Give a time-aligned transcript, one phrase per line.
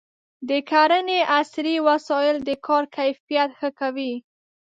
[0.49, 4.13] د کرنې عصري وسایل د کار کیفیت ښه کوي.